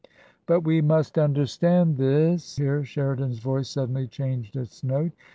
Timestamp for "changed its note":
4.07-5.11